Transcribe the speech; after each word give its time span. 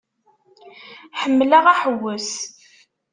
Ḥemmleɣ 1.21 1.65
aḥewwes. 1.73 2.31